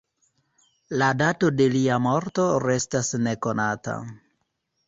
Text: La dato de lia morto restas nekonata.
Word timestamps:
La 1.01 1.09
dato 1.19 1.51
de 1.59 1.69
lia 1.75 1.99
morto 2.07 2.47
restas 2.65 3.15
nekonata. 3.29 3.99